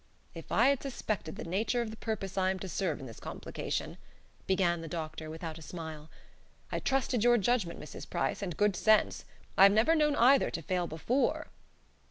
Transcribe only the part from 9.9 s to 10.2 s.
known